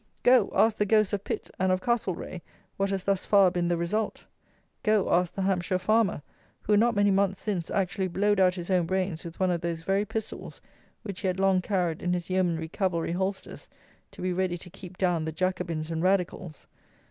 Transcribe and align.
Go, 0.23 0.49
ask 0.55 0.77
the 0.77 0.85
ghosts 0.87 1.13
of 1.13 1.23
Pitt 1.23 1.51
and 1.59 1.71
of 1.71 1.79
Castlereagh 1.79 2.41
what 2.75 2.89
has 2.89 3.03
thus 3.03 3.23
far 3.23 3.51
been 3.51 3.67
the 3.67 3.77
result! 3.77 4.25
Go, 4.81 5.13
ask 5.13 5.35
the 5.35 5.43
Hampshire 5.43 5.77
farmer, 5.77 6.23
who, 6.63 6.75
not 6.75 6.95
many 6.95 7.11
months 7.11 7.39
since, 7.39 7.69
actually 7.69 8.07
blowed 8.07 8.39
out 8.39 8.55
his 8.55 8.71
own 8.71 8.87
brains 8.87 9.23
with 9.23 9.39
one 9.39 9.51
of 9.51 9.61
those 9.61 9.83
very 9.83 10.05
pistols 10.05 10.59
which 11.03 11.19
he 11.19 11.27
had 11.27 11.39
long 11.39 11.61
carried 11.61 12.01
in 12.01 12.13
his 12.13 12.31
Yeomanry 12.31 12.67
Cavalry 12.69 13.11
holsters, 13.11 13.67
to 14.11 14.23
be 14.23 14.33
ready 14.33 14.57
"to 14.57 14.71
keep 14.71 14.97
down 14.97 15.23
the 15.23 15.31
Jacobins 15.31 15.91
and 15.91 16.01
Radicals!" 16.01 16.65